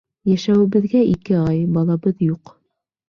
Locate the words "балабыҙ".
1.77-2.25